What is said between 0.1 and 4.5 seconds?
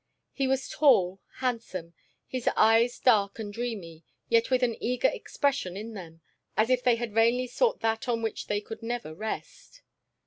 He was tall, handsome, his eyes dark and dreamy, yet